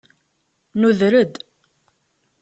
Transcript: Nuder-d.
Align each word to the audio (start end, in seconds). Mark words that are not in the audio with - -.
Nuder-d. 0.79 1.33